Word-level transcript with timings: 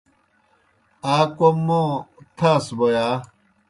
آ 1.13 1.15
کوْم 1.37 1.57
موں 1.67 1.89
تھاسُس 2.37 2.67
بوْ 2.77 2.87
یا؟ 2.93 3.07